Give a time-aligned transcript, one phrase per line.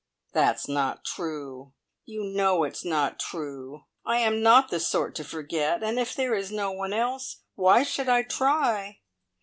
[0.33, 1.73] "That's not true!
[2.05, 3.83] You know it's not true.
[4.03, 5.83] I am not the sort to forget.
[5.83, 9.01] And if there is no one else, why should I try?